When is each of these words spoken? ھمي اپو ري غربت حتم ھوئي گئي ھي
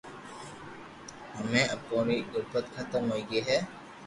ھمي 1.37 1.61
اپو 1.75 1.97
ري 2.07 2.17
غربت 2.31 2.65
حتم 2.77 3.03
ھوئي 3.11 3.23
گئي 3.29 3.41
ھي 3.47 3.57